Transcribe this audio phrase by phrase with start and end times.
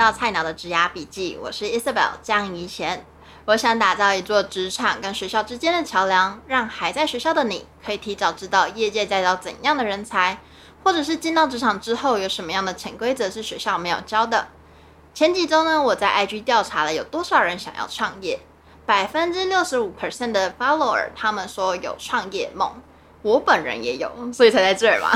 [0.00, 3.04] 到菜鸟的职涯笔记，我是 Isabel 江怡贤。
[3.44, 10.38] 我想打造一座职场跟学校之间的桥梁，让还在学校的你可以提早知道业界在招怎样的人才，
[10.82, 14.48] 或者是进到职场之后有什么样的潜规则是学校没有教的。
[15.12, 18.40] 前几周呢，我在 IG 调查了有多少人想要创业，
[18.86, 22.72] 百分之六十五 percent 的 follower 他们说有创业梦，
[23.20, 25.10] 我本人也有，所以才在这儿嘛。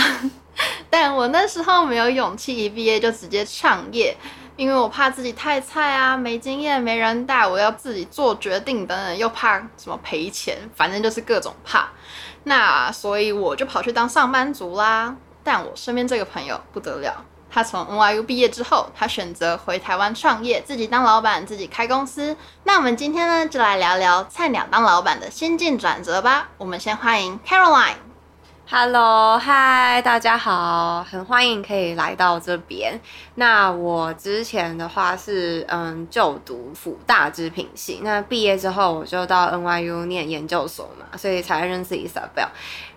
[0.91, 4.17] 但我那时候没有勇气一毕业就直接创业，
[4.57, 11.89] 因为我怕自己太菜啊，没经验，没人带，我要自己做决定等等，又怕什么赔钱，反正就是各种怕。
[12.45, 15.17] 那所以我就跑去当上班族啦。
[15.43, 22.37] 但我身边这个朋友不得了，他从 NYU 毕业之后，他选择回台湾创业，自己当老板，自己开公司。
[22.63, 26.49] 那我们今天呢，就来聊聊菜鸟当老板的心境转折吧。
[26.57, 28.14] 我们先欢迎 Caroline。
[28.67, 32.99] Hello，嗨，大家好，很欢迎可以来到这边。
[33.35, 42.49] 那我之前的话是嗯就读辅大之品系，那毕业之后我就到 NYU 念研究所嘛，所以才认识 Isabel。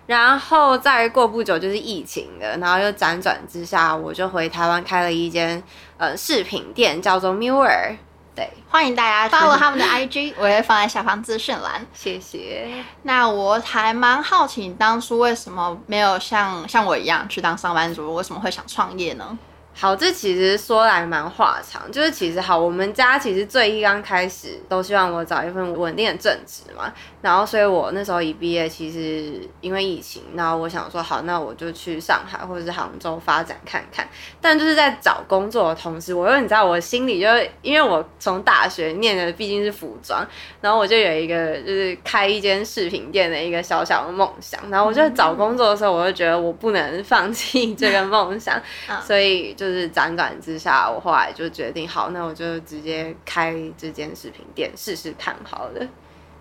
[0.06, 5.62] 然后再过不久就是疫情了，然后又辗转之下，我就回台湾开了一间
[5.98, 7.98] 呃饰品店，叫做 Muir。
[8.38, 11.84] 对，欢迎大家 follow 他们的 IG， 我会放在下方资讯栏。
[11.92, 12.72] 谢谢。
[13.02, 18.14] 那我还蛮好奇，你当初为什么没有像像我一样去当上班族？
[18.14, 19.36] 为什么会想创业呢？
[19.80, 34.08] 好，这其实说来蛮话长，就是其实好，我们家其实最一刚开始都希望我找一份稳定的正职嘛，然后所以我那时候一毕业，其实因为疫情，然后我想说好，那我就去上海或者是杭州发展看看，
[34.40, 37.28] 但就是在找工作的同时，我又你知道我心里就
[37.62, 40.26] 因为我从大学念的毕竟是服装，
[40.60, 48.60] 然后我就有一个就是开一间饰品店的一个小小的梦想，然后我就找工作的时候，我就觉得我不能放弃这个梦想，
[49.06, 49.67] 所以就。
[49.68, 55.86] 就是辗转之下，我后来就决定，好，那我就直接开这间饰品店试试看好了。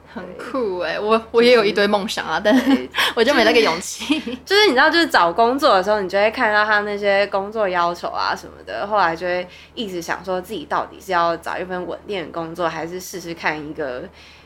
[0.10, 4.18] 很酷哎、欸，我我也有一堆梦想啊，但是 我就没那个勇气。
[4.46, 9.46] 就是你知道，就是找工作的时候，你就会看到他那些工作要求啊什么的，后来就会
[9.76, 14.04] 一直想说自己到底是要找一份稳定的工作，还是试试看一个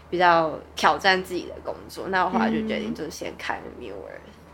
[0.09, 2.07] 比较挑战自己的工作。
[2.09, 3.93] 那我后来就决定，就是先开了 Muir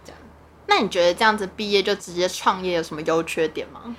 [0.03, 0.19] 这样。
[0.67, 3.95] 那你觉得这样子毕业就直接创业有什么优缺点吗？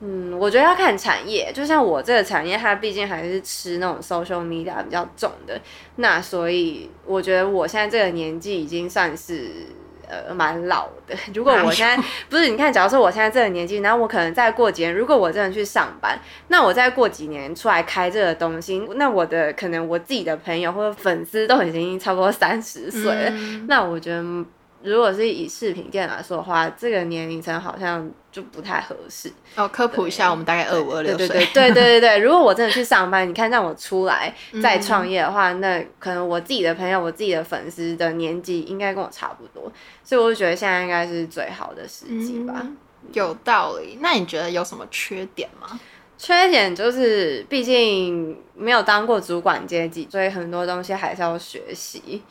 [0.00, 5.58] 嗯，我觉得要看产业，就像我这个产业，它毕竟还是吃那种 social media 比较重的，
[5.96, 9.48] 那所以我觉得我现在这个年纪已经算是
[10.06, 11.14] 呃蛮老的。
[11.32, 11.96] 如果我现在
[12.28, 16.18] 不是你看，假如说我现在这个年纪，然后我可能再过几年，如果我真的去上班，
[16.48, 24.22] 那我再过几年出来开这个东西，那我的可能我自己的朋友或者粉丝都已经差不多三十岁了，嗯、那我觉得。
[24.84, 29.32] 如果是以饰品店来说的话，这个年龄层好像就不太合适。
[29.56, 31.26] 哦，科普一下，我们大概二五二六岁。
[31.26, 32.18] 对对对对对对。
[32.18, 39.72] 如果我真的去上班，你看让我出来再创业的话，嗯、那可能我自己的朋友、我自己的粉丝的年纪应该跟我差不多，
[40.04, 42.76] 所以我就觉得现在应该是最好的时机吧、嗯。
[43.12, 43.98] 有道理。
[44.00, 45.80] 那你觉得有什么缺点吗？
[46.16, 52.22] 缺点就是，毕竟没有当过主管阶级，所以很多东西还是要学习。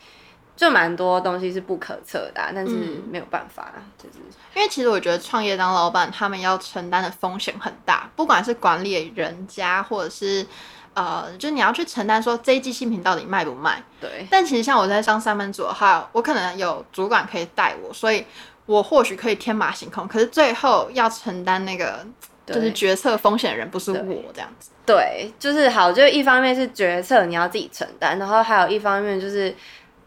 [0.56, 2.74] 就蛮多东西是不可测的、啊，但是
[3.10, 4.20] 没有办法，嗯、就是
[4.56, 10.46] 因为其实我觉得创业当老板，他们要承担的风险很大，不管是管理人家，或者是
[10.94, 13.82] 呃，就你要去承担说这一季新品到底卖不卖。
[14.00, 14.28] 对。
[14.30, 18.24] 但其实像我在上上班族的话，我可能有主管可以带我，所以
[18.68, 22.06] 我或许可以天马行空，可是最后要承担那个
[22.46, 24.70] 就是决策风险的人不是我这样子。
[24.86, 29.56] 对，就是好，就一方面是决策你要自己承担，然后还有一方面就是。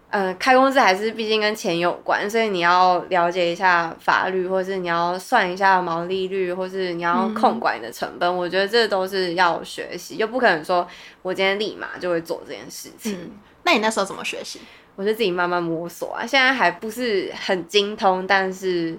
[0.09, 8.29] 呃，开公司还是毕竟跟钱有关，所以你要了解一下法律，或是你要算一下毛利率，或是你要控管你的成本。
[8.29, 10.87] 嗯、我觉得这都是要学习，又不可能说
[11.23, 13.19] 我今天立马就会做这件事情。
[13.21, 13.33] 嗯、
[13.65, 14.61] 那你那时候怎么学习？
[14.95, 18.97] 我就自己慢慢摸索啊，现在还不是很精通，但是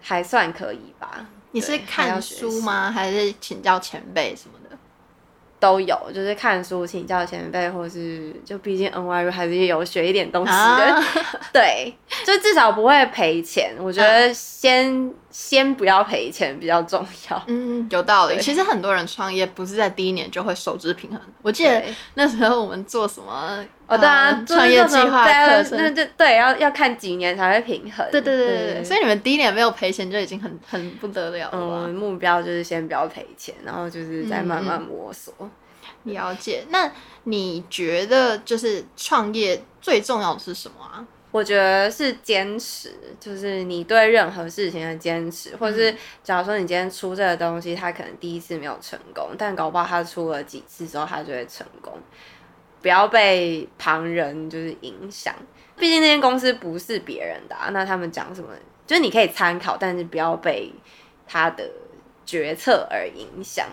[0.00, 1.26] 还算可以吧。
[1.52, 2.92] 你是看书吗？
[2.92, 4.54] 还是请教前辈什么？
[5.60, 11.04] 都有，就是看书请教前辈，或是就毕竟 NYU 还是有学一点东西的，啊、
[11.52, 13.74] 对，就至少不会赔钱。
[13.78, 17.42] 我觉得先、嗯、先不要赔钱比较重要。
[17.46, 18.40] 嗯，有道理。
[18.40, 21.20] 其实很多人创业不是在第一年就会收支平衡。
[21.42, 21.82] 我记得
[22.14, 28.06] 那时候我们做什么哦，对啊，创业计划课程，那就对，要要看几年才会平衡。
[28.10, 28.84] 对对对对对。
[28.84, 31.86] 所以你们第一年没有赔钱就已经很很不得了了。
[31.86, 35.34] 嗯，目标就是先不要赔钱，然后就是再慢慢摸索。
[35.40, 35.50] 嗯
[36.04, 36.90] 了解，那
[37.24, 41.04] 你觉得就是创业最重要的是什么啊？
[41.30, 42.90] 我觉得是坚持，
[43.20, 45.94] 就是你对任何事情的坚持，或者是
[46.24, 51.92] 假如说你今天出这个东西，它可能第一次没有成功，但搞不好它出了几次之后，它就会成功。
[52.80, 55.34] 不要被旁人就是影响，
[55.76, 58.48] 毕竟那间公司不是别人的啊，那他们讲什么，
[58.86, 60.72] 就是你可以参考，但是不要被
[61.26, 61.68] 他的
[62.24, 63.66] 决策而影响。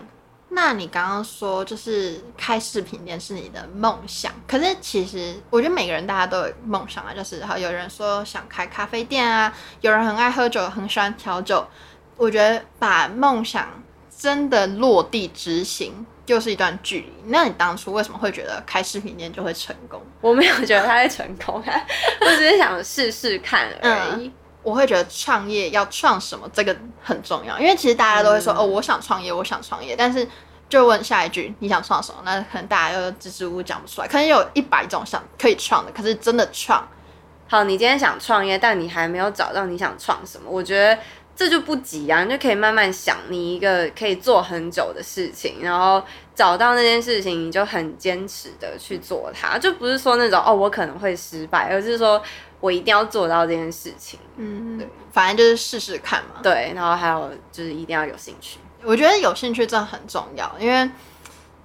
[0.50, 11.66] 那你刚刚说就是开饰品店是你的梦想，可是其实我觉得每个人大家都有梦想啊，就是好有人说想开咖啡店啊，有人很爱喝酒，很喜欢调酒。
[12.16, 13.68] 我觉得把梦想
[14.16, 17.12] 真的落地执行，就是一段距离。
[17.26, 20.00] 那你当初为什么会觉得开饰品店就会成功？
[20.20, 21.86] 我没有觉得它会成功啊，
[22.20, 24.26] 我只是想试试看而已。
[24.26, 24.32] 嗯，
[24.62, 30.28] 我会觉得创业要创什么，这个很重要，因为其实大家都会说、嗯、哦，我想创业，我想创业，但是。
[30.70, 32.20] 就问下一句，你想创什么？
[32.26, 34.06] 那可能大家又支支吾吾讲不出来。
[34.06, 36.86] 可能有一百种想可以创的，可是真的创。
[37.46, 41.00] 好，你今天想创业，但你还没有找到你想创什么，我觉得
[41.38, 46.02] 这就不急啊，你就可以慢慢想，你一个可以做很久的事情，然后
[46.34, 52.20] 找到那件事情，你就很坚持的去做它，就不是说那种哦，我可能会失败，而是说
[52.58, 54.18] 我一定要做到这件事情。
[54.36, 56.40] 嗯，对，反正就是试试看嘛。
[56.42, 58.58] 对，然后还有就是一定要有兴趣。
[58.82, 60.90] 我觉得有兴趣真的很重要，因为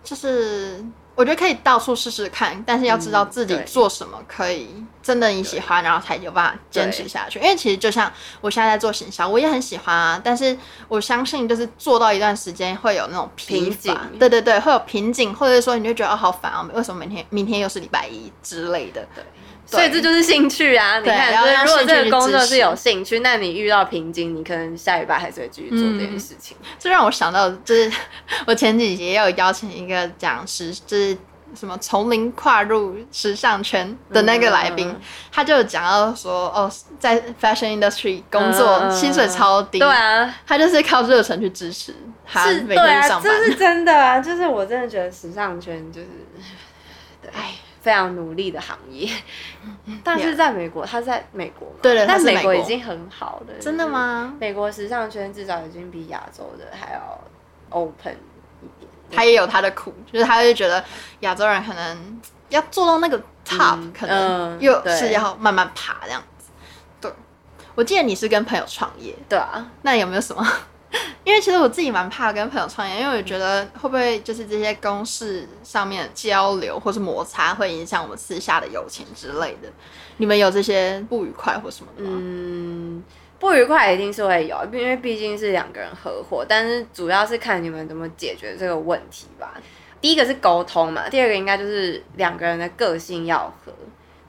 [0.04, 4.68] 就是我觉得可以到处试试看，但是要知道自己做什么可以
[5.02, 7.38] 真的你喜欢，然后才有办法坚持下去。
[7.40, 8.12] 因为其实就像
[8.42, 10.58] 我现在在做行销，我也很喜欢啊，但是
[10.88, 19.24] 我相信就是做到一段时间会有那种瓶颈，对对对，会有瓶颈，或者说你就觉得哦好烦啊，为什么明天明天又是礼拜一之类的，对。
[19.66, 21.00] 所以这就是兴趣啊！
[21.00, 26.56] 你看，就是如果这个工作是有兴趣，那你遇到瓶颈，你可能下礼拜还是会继续做这件事情。
[26.78, 27.92] 这、嗯、让我想到，就是
[28.46, 31.18] 我前几集也有邀请一个讲师，就是
[31.56, 35.02] 什么从零跨入时尚圈的那个来宾，嗯、
[35.32, 41.96] 他就讲到说，哦，在 fashion industry 工作、嗯、薪水超低，对啊，他就是靠热忱去支持
[42.26, 44.20] 他每天上班，对啊，这是真的啊！
[44.20, 46.08] 就是我真的觉得时尚圈就是，
[47.22, 47.32] 对。
[47.84, 49.10] 非常努力的行业，
[50.06, 53.54] 但是在美国，他在美国，对对，但美国已经很好了。
[53.60, 54.34] 真的吗？
[54.40, 57.20] 美国时尚圈至少已经比亚洲的还要
[57.72, 58.14] open
[58.62, 58.90] 一点。
[59.12, 60.82] 他也有他的苦，就是他就觉得
[61.20, 66.52] 亚洲人可能要做到那个 top，、嗯、可能又是要慢慢爬这样子。
[67.02, 67.12] 对，
[67.76, 70.48] 我记得你是跟朋友创业，对啊，那有没有什么？
[71.24, 79.70] 因为其实我自己蛮怕跟朋友创业，因为我觉得会不会就是这些公事上面的交流或是摩擦会影响我们私下的友情之类的。
[80.18, 82.18] 你们有这些不愉快或什么的吗？
[82.22, 83.04] 嗯，
[83.40, 89.54] 不愉快一定是会有，因为毕竟是两个人合伙，但是主要是看你们怎么解决这个问题吧。
[90.00, 93.72] 第一个是沟通嘛，第二个应该就是两个人的个性要合。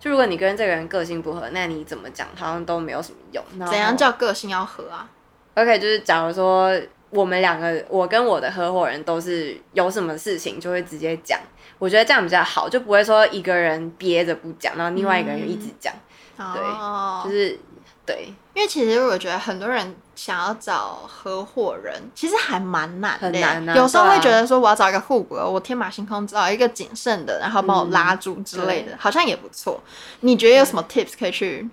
[0.01, 3.45] 就如果你跟这个人个性不合，那你怎么讲好像都没有什么用。
[3.67, 5.09] 怎样叫个性要合啊
[5.55, 6.73] ？OK，就是假如说
[7.11, 11.39] 我们两个，我跟我的合伙人都是有什么事情就会直接讲，
[11.79, 15.93] 我觉得这样比较好，就不会说一个人憋着不讲，然后另外一个人一直讲。
[16.37, 17.57] 嗯、对，哦、就是
[18.05, 23.77] 对，因为其实我觉得很多人想要找合伙人，其实还蛮难的，很难、啊。
[23.77, 29.81] 有时候会觉得说我要找一个互补，我天马行空找一个谨慎的，然后帮我拉住之类的，嗯、好像也不错。
[30.21, 31.69] 你觉得有什么 tips 可以去？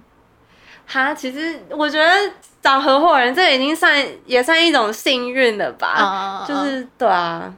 [0.92, 2.12] 哈，其实我觉得。
[2.62, 7.52] 找合伙人，这已经算也算一种幸运了吧？Uh, 就是对啊，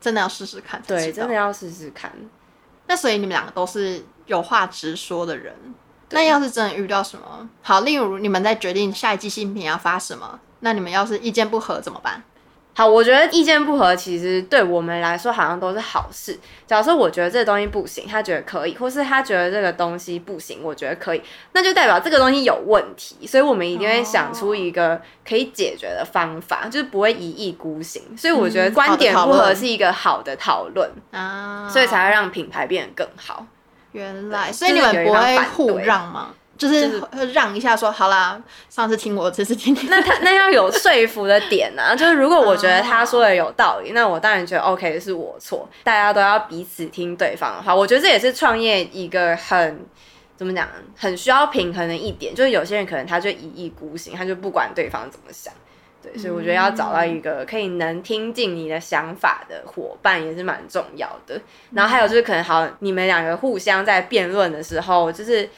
[0.00, 0.82] 真的要试试看。
[0.84, 2.10] 对，真的要试试看。
[2.88, 5.54] 那所以你们两个都是有话直说的人。
[6.10, 12.20] 那要是真的遇到什么好，例如你们在决定下一季新品要发什么，那你们要是意见不合怎么办？
[12.78, 16.38] 好，我觉得意见不合其实对我们来说好像都是好事。
[16.64, 21.20] 假如说我觉得这个东西不行，他觉得可以，或是他觉得这个东西不行，我觉得可以，
[21.54, 23.26] 那就代表这个东西有问题。
[23.26, 28.00] 所以我们一定会想出一个可以解决的方法，哦、就是不会一意孤行。
[28.16, 33.44] 所以我觉得观点不合是一个好的讨论啊，所以才会让品牌变得更好。
[33.90, 36.28] 原来，所以你们不会互让吗？
[36.58, 37.00] 就是
[37.32, 38.38] 让一下说，说好啦，
[38.68, 39.78] 上次听我，这次听你。
[39.88, 41.94] 那他那要有说服的点呢、啊？
[41.94, 45.68] 就是如果我觉得他说的有道理，那我当然觉得 OK 是我错。
[45.84, 49.86] 大家都要彼此听对方的话，我觉得这也是创业一个很
[50.36, 52.34] 怎么讲，很需要平衡的一点。
[52.34, 55.54] 就是有些人可能他就一意孤行，他就不管对方怎么想。
[56.02, 61.40] 对，所以我觉得要找到一个可以能听进你的想法的伙伴也是蛮重要的。
[61.72, 65.48] 然后还有就是可能好，你们两个互相在辩论的时候，就是。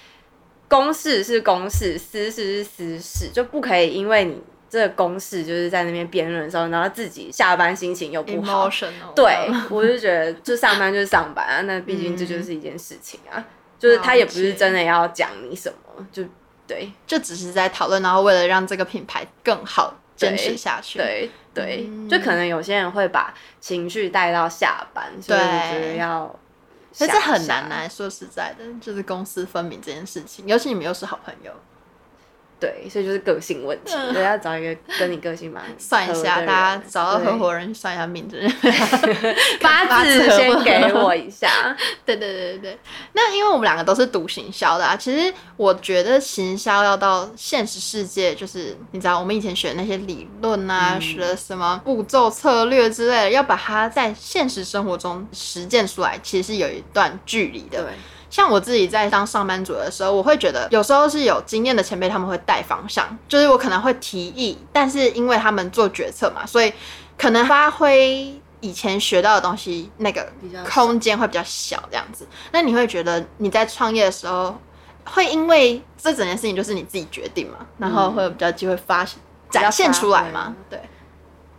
[0.70, 8.70] 公事是公事，私事是私事，就不可以因为你这个公事就是在那边辩论的时候，然后自己下班心情又不好。
[9.16, 13.44] 对，我就觉得就上班就是上班啊，那毕竟这就是一件事情啊。
[13.80, 16.22] 就是他也不是真的要讲你什么，就
[16.66, 20.98] 对，就只是在讨论，然后为了让这个品牌更好坚持下去。
[20.98, 26.38] 对对，就可能有些人会把情绪带到下班，所以我觉得要，
[26.92, 31.52] 其实很难来、啊、说实在的，就是公私分明这件事情，尤其你们又是好朋友。
[32.60, 38.38] 对，所以就是个性问题，我、嗯、要找一个跟你个性蛮 算一下，大家找到合伙人算一下命，真
[39.60, 41.48] 八字先给我一下。
[42.04, 42.78] 对对对对对，
[43.14, 57.82] 那因为我们两个都是读行销的啊，其实我觉得行销要到现实世界，就是你知道我们以前学的那些理论啊，嗯、学的什么步骤策略之类的，要把它在现实生活中实践出来，其实是有一段距离的。
[57.82, 57.92] 对。
[58.30, 66.72] 像我自己在当上班族的时候，我会觉得有时候是有经验的前辈他们会带方向，就是我可能会提议，但是因为他们做决策嘛，所以
[67.18, 70.32] 可能发挥以前学到的东西那个
[70.68, 72.26] 空间会比较小这样子。
[72.52, 74.56] 那你会觉得你在创业的时候，
[75.04, 79.04] 会因为这整件事情就是你自己决定嘛，然后会有比较机会发
[79.50, 80.54] 展现出来吗？
[80.68, 80.80] 对。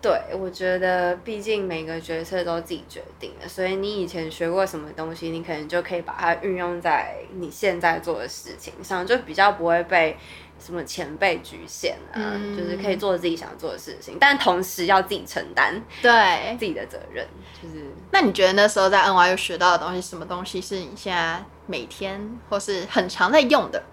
[0.02, 10.18] 对，我觉得毕竟每个决策都自己决定的，所以你以前学过什么东西，你可能就可以把它运用在你现在做的事情上，就比较不会被
[10.60, 17.24] 什么前辈局限啊，嗯、就是可以做自己想做的事情，但同时要自己承担对自己的责任。
[17.62, 23.84] 就是，那你觉得那时候在 NYU 学到的东西，什么东西是你现在每天或是很常在用的？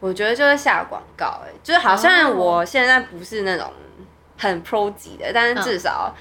[0.00, 3.72] 我觉得就是下广告，哎，就是好像我现在不是那种。
[4.36, 6.14] 很 pro 级的，但是至少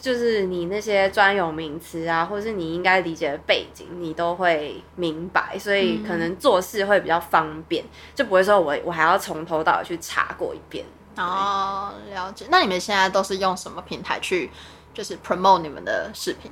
[0.00, 10.84] 就是你那些专有名词啊，或是你应该理解的背景，你都会明白，所以可能做事会比较方便，嗯、就不会说我我还要从头到尾去查过一遍。
[11.16, 12.46] 哦，了解。
[12.48, 14.48] 那你们现在都是用什么平台去
[14.94, 16.48] 就是 promote 你们的视频？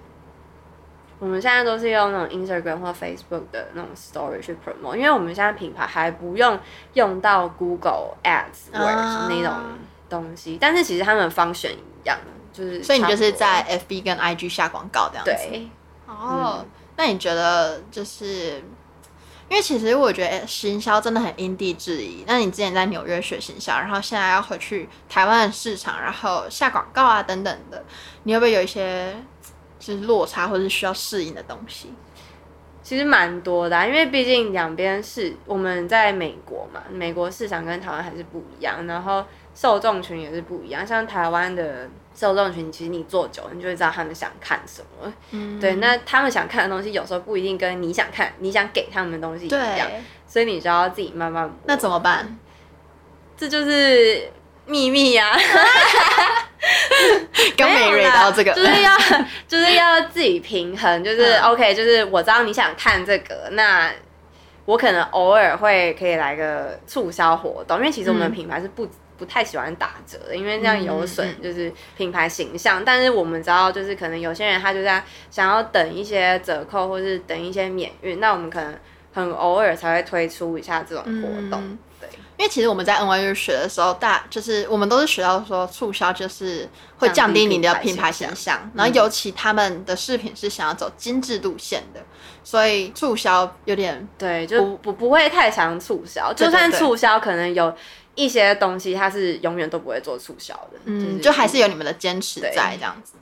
[1.21, 6.59] 我们现在都是用那种 Instagram 或 Facebook 的那种 Story 去 promote，因为我们现在品牌还不用
[6.95, 9.55] 用到 Google Ads、啊、那种。
[10.09, 12.19] 东西，但是其实他们方选一样，
[12.53, 15.49] 就是所以你就是在 FB 跟 IG 下广告这样子。
[15.49, 15.69] 对，
[16.07, 18.63] 哦，嗯、那你觉得就是，
[19.49, 22.25] 因为其实我觉得行销真的很因地制宜。
[22.27, 27.85] 那你之前在纽约学行销，然后现在要回去台湾的市场，然后下广告啊等等的，
[28.23, 29.15] 你会不会有一些
[29.79, 31.93] 就是落差或者是需要适应的东西？
[32.83, 39.25] 其实蛮多的、啊，因为毕竟两边是我们在美国嘛，美国市场跟台湾还是不一样，然后。
[39.57, 45.11] 受众群也是不一样，像台湾的受众群，其实你做久了，你就会知道他们想看什么。
[45.31, 51.51] 嗯，对，那他们想看的东西，有时候不一定跟你想看、你想给他们的东西一样，对所以你就要自己慢慢。
[51.65, 52.39] 那怎么办？
[53.35, 54.31] 这就是
[54.67, 55.39] 秘密呀、啊！
[57.57, 58.95] 跟美瑞聊这个，就是要
[59.49, 63.91] 就是要自己平衡，就是 OK，就是我知道你想看这个，那
[64.67, 68.85] 我可能偶尔会可以来个促销活动，因为其实我们的品牌是不。
[68.85, 72.81] 嗯不太喜欢打折的，因为这样有损就是品牌形象。
[72.81, 78.75] 嗯嗯、但是我们知道，就是可能有些人他就在想要等一些折扣，或是等一些免运，那我们可能
[79.13, 81.61] 很偶尔才会推出一下这种活动。
[81.63, 86.69] 嗯、对，因为其实我们在 NYU 学的时候，大就是我们都是学到说促销就是
[86.99, 92.01] 会降低你的品牌形象，然后尤其他们的饰品是想要走精致路线的，
[92.45, 97.75] 所以促销有点对，就不不不会太常促销，就算促销可能有。
[98.17, 103.13] 一些东西它是永远都不会做促销的，嗯，就还是有你们的坚持在这样子，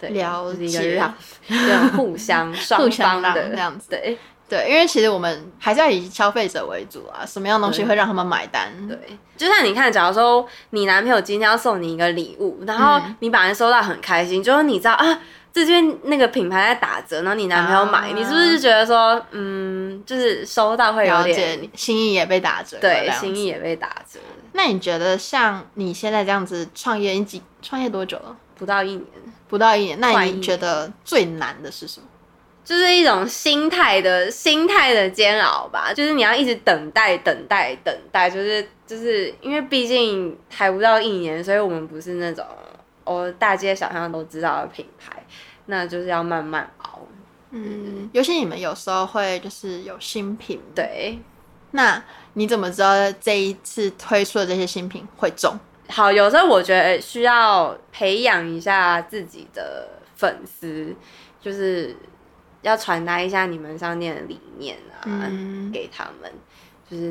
[0.00, 1.12] 对，了解，
[1.46, 4.18] 对，互相双方的这样子，对。
[4.48, 8.70] 对，因为其实我们还是要以消费者为主啊，什么样东西会让他们买单？
[8.86, 8.98] 对，
[9.34, 15.20] 就像你看，假如说你男朋友今天要送你一个礼物，然后你把人收到很开心，就是你知道啊。
[15.52, 22.78] 这边那个品牌在打折，然后你男朋友买，啊、你是不是觉得说，嗯，就是收到会有点心意也被打折？
[22.80, 24.18] 对，心意也被打折。
[24.52, 28.34] 那你觉得像你现在这样子创业，你几创业多久了？
[28.54, 29.04] 不到一年，
[29.48, 30.00] 不到一年。
[30.00, 32.06] 那你觉得最难的是什么？
[32.64, 35.92] 就是一种心态的心态的煎熬吧。
[35.92, 38.30] 就是你要一直等待，等待，等待。
[38.30, 42.42] 就是就是因为毕竟还不到一年，所以我们不是那种。
[43.04, 45.24] 我大街小巷都知道的品牌，
[45.66, 47.00] 那就是要慢慢熬。
[47.50, 51.18] 嗯，尤其你们有时候会就是有新品，对。
[51.72, 52.02] 那
[52.34, 55.58] 你怎么知道这一次推出的这些新品会中？
[55.88, 60.94] 好，有时候我觉得需要培养一下自己的粉丝，
[61.40, 61.96] 就是
[62.62, 66.32] 要传达一下你们商店的理念啊，嗯、给他们。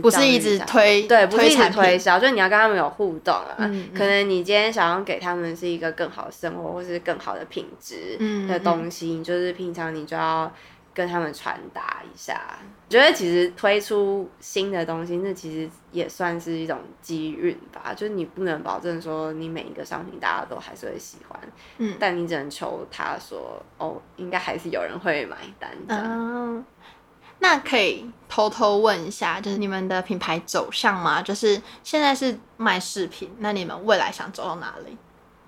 [0.01, 3.55] 不是一直推，对，不是一直推销，就是你要跟他们有互动啊。
[3.57, 10.51] 嗯嗯、可能你今天想要给他们是一个更好的生活，或是更好的品质的东西，就是平常你就要
[10.93, 12.39] 跟他们传达一下。
[12.87, 17.93] 我觉得其实推出新的东西，那其实也算是一种机运吧。
[17.95, 21.39] 就是你不能保证说你每一个商品大家都还是会喜欢，
[21.77, 26.03] 嗯，但你只能求他说，哦，应该还是有人会买单这样。
[26.05, 26.65] 嗯，
[27.41, 31.21] 那可以偷偷问一下，就是你们的品牌走向吗？
[31.21, 34.95] 就是现在是卖饰品，那你们未来想走到哪里？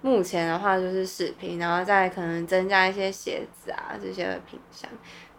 [0.01, 4.89] 目前的话就是饰品，然后再可能增加一些鞋子啊这些品相。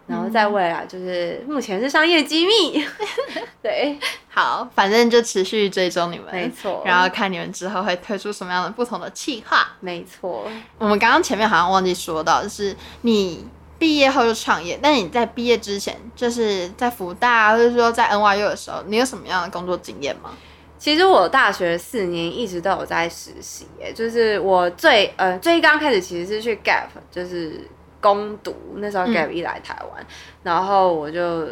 [0.06, 2.86] 然后在未来就是目前是商业机密，
[3.62, 10.46] 对，好，反正就持续追踪你们，没错，然后看你们之后会推出什么样的不同的企划，没错。
[10.76, 13.46] 我们刚刚前面好像忘记说到，就是你
[13.78, 20.30] 毕业后就创业，但你在毕业之前，就是在福大或者说在 NYU 的时候，你有什么样的工作经验吗？
[20.78, 27.68] 其实我大学四年一直都有在实习，哎，就是我最呃最刚开始其实是去 Gap，就是。
[28.04, 30.06] 攻读那时候 Gap 一来台湾，嗯，
[30.42, 31.46] 然后我就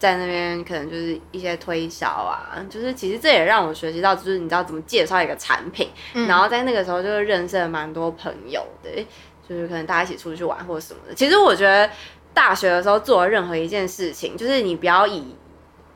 [0.00, 9.06] 在那边可能就是一些推销啊，就是其实这也让我学习到，就是你知道怎么介绍一个产品，嗯，然后在那个时候就认识了蛮多朋友的，
[9.48, 11.14] 就是可能大家一起出去玩或者什么的。
[11.14, 11.88] 其实我觉得
[12.34, 15.34] 大学的时候做任何一件事情，就是你不要以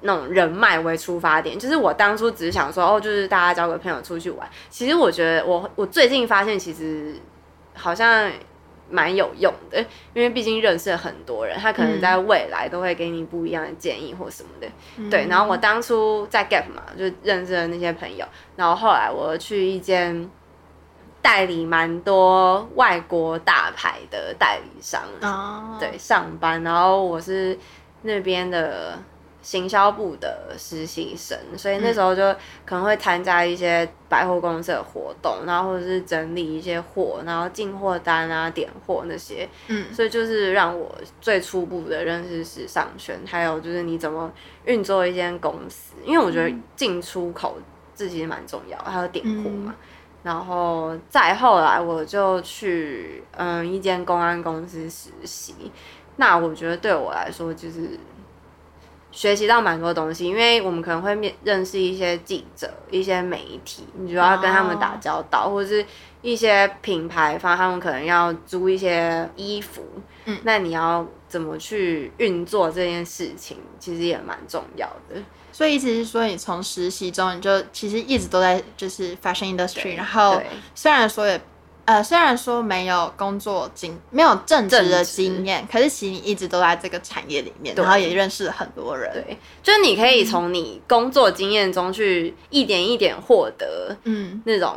[0.03, 1.59] 那种人脉为出发点。
[1.59, 4.49] 就是我当初只是想说，哦，就是大家交个朋友出去玩。
[4.69, 7.15] 其实我觉得我我最近发现，其实
[7.75, 8.31] 好像。
[8.93, 9.79] 蛮有用的，
[10.13, 14.67] 因为毕竟认识了很多人，他可能在未来都会给你不一样的建议或什么的。
[14.97, 18.27] 嗯、对，然后我当初在 Gap 嘛，就认识了那些朋友，
[18.57, 20.29] 然后后来我去一间
[21.23, 27.59] 代理蛮多外国大牌的代理商，哦、对，上班，然后我是
[28.03, 28.99] 那边的。
[29.43, 32.23] 行销部的实习生，所以那时候就
[32.67, 39.49] 可能会参加一些百货公司的活动，然后或者是整理一些货，然后进货单啊、点货那些。
[39.69, 44.31] 嗯，所以就是让我最初步的认识时尚圈，还有就是你怎么
[44.67, 47.57] 运作一间公司，因为我觉得进出口
[47.95, 49.75] 这其实蛮重要，还有点货嘛。
[49.75, 49.75] 嗯、
[50.23, 55.55] 然后再后来我就去嗯一间公安公司实习，
[56.17, 57.99] 那我觉得对我来说就是。
[59.13, 65.55] 学习到蛮多东西，因为我们可能会面认识一些记者、一些媒体，你就要跟他们打交道，oh.
[65.55, 65.85] 或者是
[66.23, 69.83] 一些品牌方，他们可能要租一些衣服，
[70.27, 75.21] 嗯，那你要怎么去运作这件事情，其实也蛮重要的。
[75.53, 80.41] 所以意思是说，你从实习中，你就其实一直都在就是 fashion industry，然后
[80.75, 81.41] 虽然说也。
[81.87, 89.11] 呃，虽然说没有工作经，没有正职的经验，可是其实你一直都在这个产业里面，然后也认识了很多人。
[89.13, 94.77] 对，就是你可以从你工作经验中去一点一点获得，嗯，那种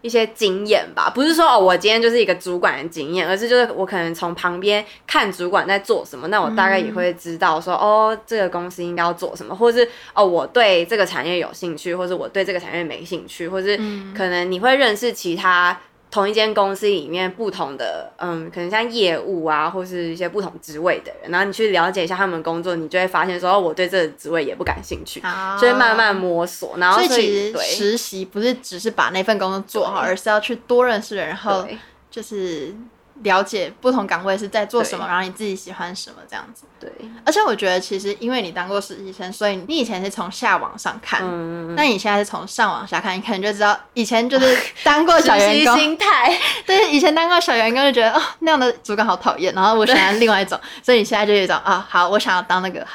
[0.00, 1.10] 一些经验吧。
[1.14, 13.76] 不是说哦，我今天就是一个主管的经验，而是就是我可能从旁边看主管在做什么，那我大概也会知道说，哦，这个公司应该要做什么，或是哦，我对这个产业有兴趣，或是我对这个产业没兴趣，或是
[14.16, 15.78] 可能你会认识其他。
[16.10, 26.76] 同一间公司里面不同的，嗯，可能像业务啊，或是一些不同职位的人，然后你去了解一下他们工作，你就会发现说，哦，我对这个职位也不感兴趣，哦、所以慢慢摸索。
[26.78, 31.66] 然后其实实习不是只是把那份工作做好，而是要去多认识人，然后
[32.10, 32.74] 就是。
[33.22, 36.64] 了解不同岗位是在做什么，然后你自己喜欢什么这样子。
[36.80, 36.90] 对，
[37.24, 46.32] 而且我觉得其实因为你当过实习生，所以你以前是从下往上看，嗯，那你现在是从上往下看，你可能就知道以前就是 当过小员工心态，
[46.64, 52.86] 对，以前当过小员工就觉得哦那样的主管好讨厌，然后我想要另外一种，所以你现在就有一种啊好，我想要当那个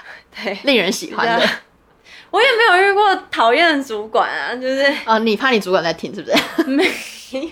[0.44, 1.48] 对令人喜欢的。
[2.32, 6.64] 我也没有遇过讨厌的主管啊，就是哦你怕你主管在听是不是？
[6.66, 6.84] 没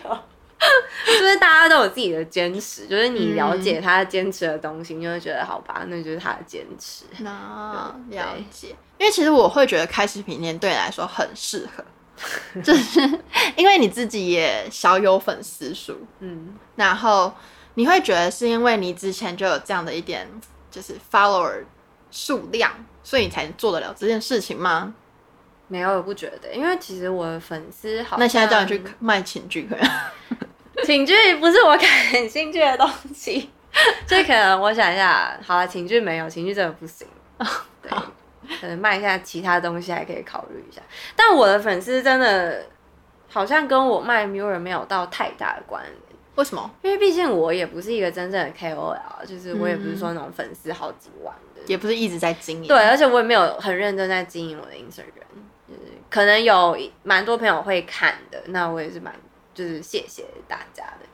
[0.03, 0.17] 有。
[1.05, 7.05] 就是大家都有自己的坚持，就是你了解他坚持的东西，嗯、你就会觉得好吧，那就是他的坚持。
[7.23, 11.83] 那了解，因为其实我会觉得开视频店对你来说很适合，
[12.61, 12.99] 就是
[13.57, 17.33] 因为你自己也小有粉丝数，嗯，然后
[17.73, 20.27] 你会觉得是因为你之前就有这样的一点
[20.69, 21.63] 就是 follower
[22.11, 22.71] 数量，
[23.03, 24.93] 所以你才做得了这件事情吗？
[25.67, 29.79] 没有，我不觉得，因为其实我的粉丝好，那现在叫你去卖寝具可以。
[30.85, 33.49] 寝具不是我感兴趣的东西，
[34.07, 37.07] 所以可能我想一下，好了，情趣没有，情趣真的不行。
[37.81, 37.91] 对，
[38.59, 40.81] 可能卖一下其他东西还可以考虑一下。
[41.15, 42.65] 但我的粉丝真的
[43.29, 45.95] 好像跟我卖 mirror 没有到太大的关联。
[46.35, 46.71] 为什么？
[46.81, 52.67] 因为毕竟我也不是一个真正的 KOL，就是我也不是说那种粉丝好几万的，也不是一直在经营。
[52.67, 59.13] 对，而且我也没有很认真在经营我的 Instagram，就是可能有蛮多朋友会看的，那我也是蛮。
[59.53, 61.05] 就是谢谢大家的，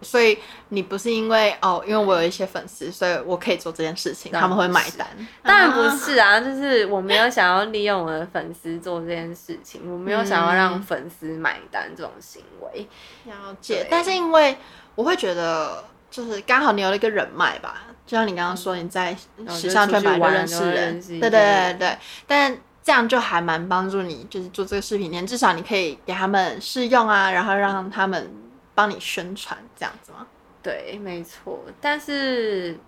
[0.00, 0.38] 所以
[0.70, 5.06] 你不是因为哦，因为我有一些粉丝，所以我可以做这件事情，他们会买单。
[5.42, 12.88] 当然不是啊，就是我没有想要利用我的粉丝做这件事情，我没有想要让粉丝买单这种行为。
[13.26, 14.56] 了解，但是因为
[14.94, 19.16] 我会觉得，就是刚好你有了一个人脉吧，就像你刚刚说你在
[19.48, 22.58] 时尚圈本来就认识人，对对对对，但。
[22.82, 28.34] 这样就还蛮帮助你，就是做这个视频店，至少你可以给他们试用啊，然后让他们
[28.74, 30.26] 帮你宣传，这样子吗？
[30.62, 31.64] 对，没错。
[31.80, 32.78] 但是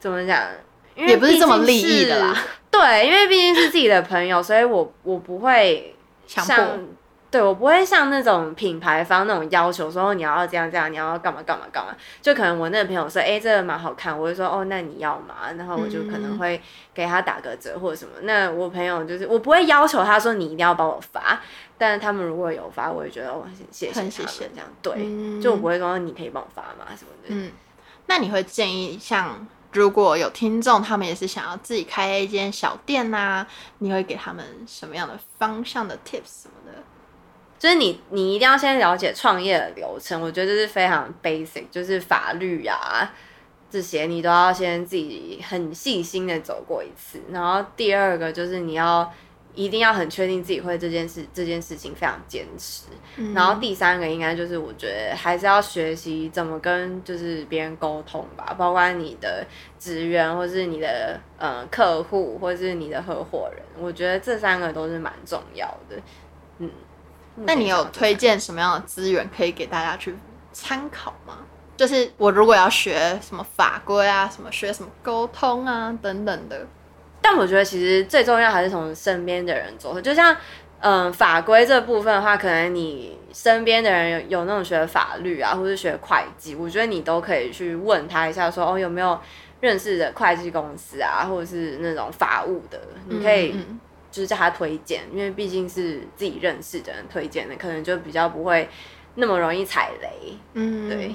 [0.00, 0.42] 怎么讲？
[0.96, 2.36] 也不是这么利益的啦。
[2.70, 5.94] 对，因为毕竟是自己的朋友，所以我我不会
[6.26, 6.78] 强迫。
[7.30, 11.94] 对，我不会像那种品牌方那种要求说，你要这样这样，你要干嘛干嘛干嘛。
[12.22, 15.52] 就可能我那个朋友说，哎，这个蛮好看，我就说，哦，那你要嘛？
[15.58, 16.58] 然后我就可能会
[16.94, 18.12] 给他打个折或者什么。
[18.20, 21.38] 嗯、那我朋友就是我不会要求他说你一定要帮我发，
[21.76, 24.66] 但是他们如果有发，我也觉得哦，谢谢他们谢谢这样。
[24.80, 27.28] 对，嗯、就我不会说你可以帮我发吗什么的。
[27.28, 27.52] 嗯，
[28.06, 33.46] 那你会建议像如果有听众他们也是想要自己开一间小店啊，
[33.80, 36.82] 你会给他们什么样的方向的 tips 什么的？
[37.58, 43.12] 就是你，你一定要先了解创业的流程，我觉得这是非常 basic，就是法律啊
[43.68, 47.20] 这些，你都要先自己很细心的走过一次。
[47.32, 49.12] 然后第二个就是你要
[49.54, 52.84] 一定要很确定自己会这件事，这件事情非常坚持。
[53.16, 59.44] 嗯、然后第三个应该就是我觉得还是要学习怎么跟就是别人沟通吧，包括你的
[59.80, 65.96] 职员或是你的呃客户或是你的合伙人，我觉得这三个都是蛮重要的，
[66.58, 66.70] 嗯。
[67.44, 70.14] 那你有推荐什么样的资源可以给大家去
[70.52, 71.38] 参考吗？
[71.76, 76.66] 就是我如果要学什么法规啊，什么学什么沟通啊等等的。
[77.22, 80.00] 但我觉得其实最重要还是从身边的人做。
[80.00, 80.34] 就像
[80.80, 89.16] 嗯、呃、法规这部分的话，可能你身边的人有有那种学法律啊，或是学会计，我觉得你都可以去问他一下说，说哦有没有
[89.60, 93.52] 认识的会计公司啊，或者是那种法务的，你可以。
[93.52, 93.80] 嗯
[94.18, 98.68] 就是叫他推荐，因为毕竟是自己认识的人推荐的，可能就比较不会
[99.14, 100.36] 那么容易踩雷。
[100.54, 101.14] 嗯，对，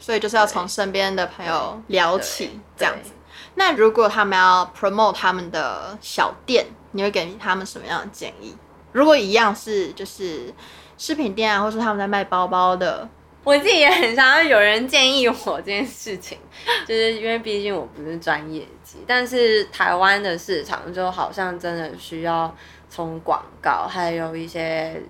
[0.00, 3.10] 所以就是要从身边的朋友聊起这样子。
[3.56, 8.56] 那如果他们要 promote 他们的小店，你会给他们什么样的建议？
[8.92, 10.54] 如果一样是就是
[10.96, 13.06] 饰品店啊，或是他们在卖包包的。
[13.44, 16.38] 我自己也很想要有人建议我这件事情，
[16.86, 22.54] 就是因为毕竟我不是专业级，但是台湾的市场就好像真的需要
[22.88, 25.02] 从广告，还有一些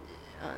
[0.43, 0.49] 嗯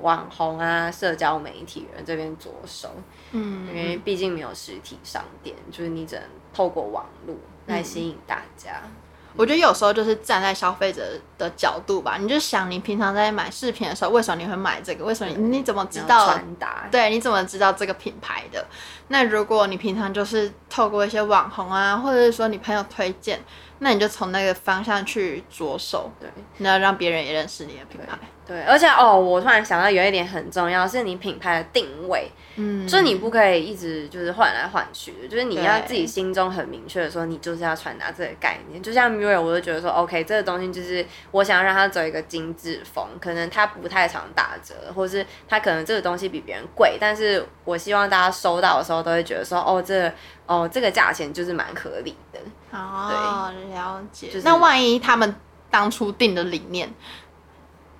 [0.00, 2.88] 网红啊、社交媒体人这边着手，
[3.32, 7.34] 嗯，因为毕竟没有实体商店，就是你只能透过网络
[7.66, 8.82] 来吸引大家。
[8.84, 8.90] 嗯
[9.36, 11.02] 我觉得有时候就是站在消费者
[11.36, 15.04] 的角度吧，你就想你平常在买饰品的时候，为什么你会买这个？
[15.04, 16.86] 为什么你，你怎么知道传达？
[16.90, 18.64] 对，你怎么知道这个品牌的？
[19.08, 23.42] 那如果你平常就是透过一些网红啊，或者是说你朋友推荐，
[23.80, 28.16] 那你就从那个方向去着手，对，你要让别人也认识你的品牌。
[28.46, 38.82] 对，而且哦，我突然想到有一点很重要，是你品牌的定位，嗯，所以你不可以一直就是换来换去的，就是你要自己心中很明确的说，你就是要传达这个概念。
[38.82, 50.12] 就像 Miuccia，我就觉得说，OK，这个东西就是我想要让它走一个精致风，可能它不太常打折，或是它可能这个东西比别人贵，但是我希望大家收到的时候都会觉得说，哦，这个、
[50.46, 52.38] 哦这个价钱就是蛮合理的。
[52.70, 54.26] 哦，了解。
[54.26, 55.34] 就是、那万一他们
[55.70, 56.92] 当初定的理念？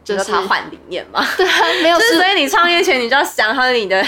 [0.04, 4.04] 就是他换理念嘛，对啊，没有，所以你创业前你就要想好你的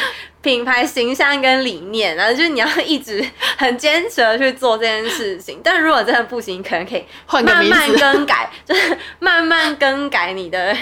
[0.46, 3.28] 品牌形象跟理念，然后就是你要一直
[3.58, 5.60] 很坚持的去做这件事情。
[5.60, 7.04] 但如果真的不行，可能可以
[7.42, 10.72] 慢慢更改，就是慢慢更改你的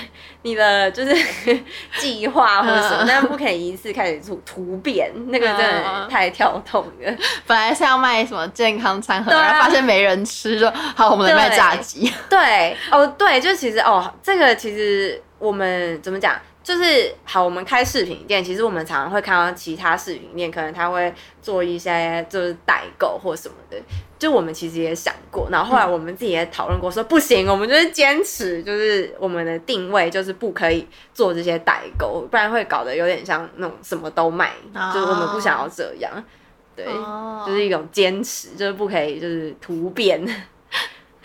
[0.42, 1.16] 你的就是
[1.96, 7.14] 计划或者什么，但不可以一次开始突突变，那个真的太跳痛了。
[7.48, 12.12] 本来是要卖什么健康餐盒，然后发现没人吃，说好，我们来卖炸鸡。
[12.28, 16.38] 对，哦，对，就其实哦，这个其实我们怎么讲？
[16.64, 23.76] 就是好，我们开饰品店，其实我们常常会看到其他饰品店，可能他会做一些就是代购或什么的。
[24.18, 34.52] 就我们其实也想过，然后后来我们自己也讨论过，说不行，我们就是坚持，就是我们的定位就是不可以做这些代购，不然会搞得有点像那种什么都卖，
[34.94, 36.10] 就是我们不想要这样。
[36.74, 36.86] 对，
[37.46, 40.26] 就是一种坚持，就是不可以就是突变。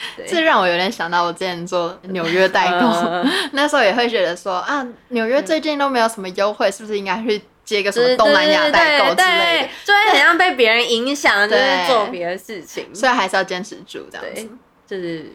[0.27, 9.69] 这让我有点想到我之前做纽约代购，呃、 那时候也会觉得说啊，纽约最近都没有什么优惠，是不是应该去接个什么东南亚代购之类的？
[9.85, 14.49] 就会很像被别人影响，就是做别的事情，所以还是要坚持住这样子。
[14.87, 15.31] 就是。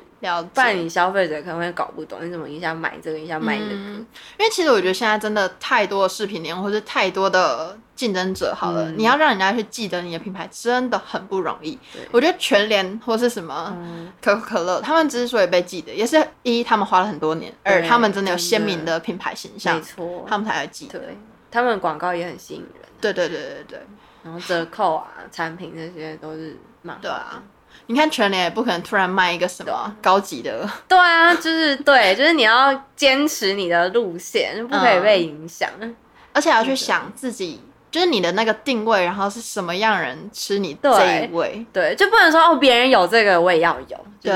[0.55, 3.75] 不然你消费者可能会搞不懂，你怎么一下买这个，一下买那个？
[3.75, 4.07] 嗯、
[4.39, 11.79] 因为其实我觉得现在真的太多的视频连，或是太多的竞争者，好了，嗯、你要让人家去记得你的品牌，真的很不容易。
[12.11, 13.77] 我觉得全联或是什么
[14.23, 20.99] 可口可乐，他们之所以被记得，也是一他们花了很多年，二他们真的有鲜明的品牌形象，没错，他们才会记得。
[20.99, 21.19] 对，
[21.51, 22.71] 他们广告也很吸引人。
[23.01, 23.81] 对对对对对，
[24.23, 27.43] 然后折扣啊，产品这些都是蛮对啊。
[27.87, 35.95] 你看全联也不可能突然卖一个什么高级的，对啊，就是对，就是你要坚持你的路线，不可以被影响，嗯，
[36.33, 37.61] 而且要去想自己。
[37.95, 44.33] 就是你的那个定位，然后是什么样人吃你这一味，对，就不能说哦，别人有这个我也要有，对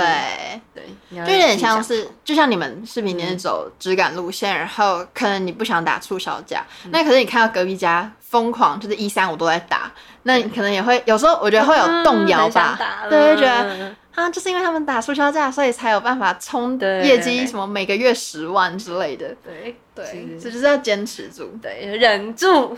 [0.72, 9.90] 对，就有点像是，就像你们视频店走质感路线，然后可能你不想打促销价，那可是你看到隔壁家疯狂就是一三五都在打，
[10.22, 12.78] 那你可能也会有时候我觉得会有动摇吧，
[13.10, 22.76] 对，就觉得啊，就是因为他们打促销价，所以才有办法冲业绩，什么每个月十万之类的，对对，这就是要坚持住，对，忍住。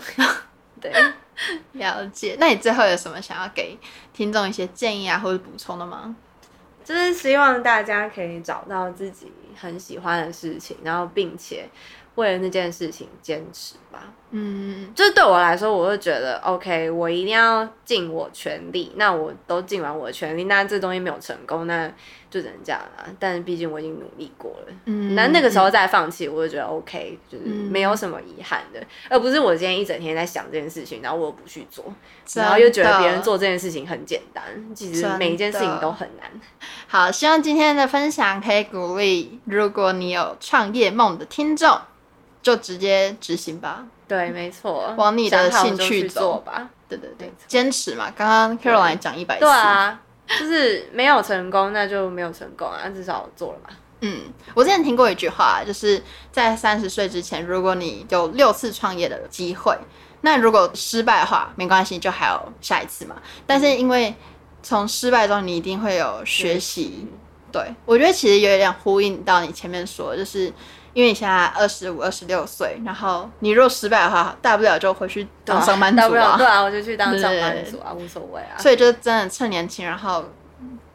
[0.81, 0.91] 对，
[1.79, 2.35] 了解。
[2.39, 3.77] 那你最后有什么想要给
[4.11, 6.15] 听众一些建议啊，或者补充的吗？
[6.83, 11.69] 就是希望大家可以找到自己很喜欢的事情，然后并且
[12.15, 14.03] 为了那件事情坚持吧。
[14.33, 18.93] 嗯，就是对我来说，我会觉得 OK，我一定要尽我全力。
[18.95, 21.85] 那我都尽完我的全力，那这东西没有成功，那
[22.29, 23.05] 就只能这样了。
[23.19, 31.83] 但是毕竟我已经努力过了，嗯，那那个时候再放弃，我就觉得 OK，就是没有什么遗憾的，嗯、而不是我今天一整天在想这件事情，然后我又不去做，
[32.35, 34.43] 然后又觉得别人做这件事情很简单，
[34.73, 36.31] 其实每一件事情都很难。
[36.87, 41.77] 好，希望今天的分享可以鼓励，如果你有创业梦的听众，
[42.41, 43.85] 就直接执行吧。
[44.07, 46.69] 对，没错，往你的兴趣走吧。
[46.89, 48.11] 对对对，坚持嘛。
[48.13, 53.69] 刚刚 Caroline 讲一百次，对啊，就是没有成功，那就没有成功啊，至少做了嘛。
[54.01, 54.23] 嗯，
[54.53, 59.77] 我之前听过一句话，就是在三十岁之前，如果你有六次创业的机会，
[60.19, 63.15] 那如果失败的话，没关系，就还有下一次嘛。
[63.47, 64.13] 但是因为
[64.61, 67.07] 从失败中，你一定会有学习。
[67.49, 70.51] 对，我觉得其实有点呼应到你前面说，就是。
[70.93, 76.03] 因为你现在二十五、二十六岁，然后你如果失败的话，大不了就回去当上班族啊。
[76.03, 78.57] 大不了，对啊，我就去当上班族啊，无所谓啊。
[78.57, 80.25] 所以就真的趁年轻，然后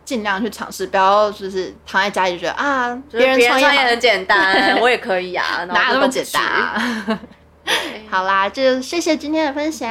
[0.05, 7.21] 尽量去尝试，不要就是躺在家里就觉得啊，别人创业很简单， 我也可以啊， 哪有那么简单啊？
[8.09, 9.91] 好啦，就谢谢今天的分享，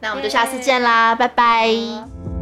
[0.00, 2.35] 那我们就下次见啦，拜拜。